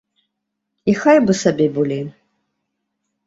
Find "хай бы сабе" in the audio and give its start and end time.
1.01-1.67